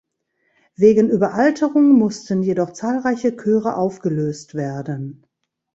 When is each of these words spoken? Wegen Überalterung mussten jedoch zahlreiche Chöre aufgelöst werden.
Wegen 0.75 1.11
Überalterung 1.11 1.91
mussten 1.93 2.41
jedoch 2.41 2.73
zahlreiche 2.73 3.35
Chöre 3.35 3.75
aufgelöst 3.75 4.55
werden. 4.55 5.27